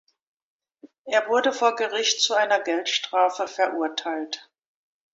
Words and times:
Er 1.05 1.27
wurde 1.29 1.53
vor 1.53 1.75
Gericht 1.75 2.21
zu 2.21 2.33
einer 2.33 2.59
Geldstrafe 2.59 3.47
verurteilt. 3.47 4.49